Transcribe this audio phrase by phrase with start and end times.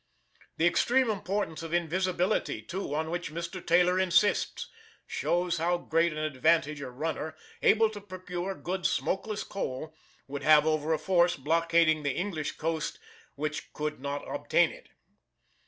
[0.57, 3.63] The extreme importance of invisibility too, on which Mr.
[3.63, 4.67] Taylor insists,
[5.05, 9.95] shows how great an advantage a runner, able to procure good smokeless coal,
[10.27, 12.97] would have over a force blockading the English coast
[13.35, 14.89] which could not obtain it.